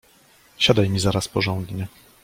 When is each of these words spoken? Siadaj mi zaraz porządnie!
Siadaj 0.59 0.89
mi 0.89 0.99
zaraz 0.99 1.27
porządnie! 1.27 1.87